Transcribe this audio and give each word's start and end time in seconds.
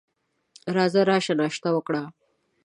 راځه 0.75 1.01
راسره 1.09 1.35
ناشته 1.39 1.69
وکړه! 1.75 2.01